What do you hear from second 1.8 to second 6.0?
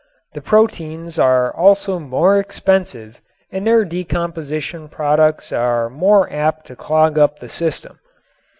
more expensive and their decomposition products are